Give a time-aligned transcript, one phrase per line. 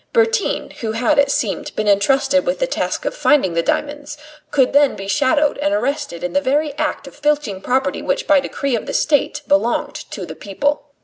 [0.13, 4.17] Bertin, who had, it seemed, been entrusted with the task of finding the diamonds,
[4.49, 8.39] could then be shadowed and arrested in the very act of filching property which by
[8.39, 10.87] decree of the State belonged to the people.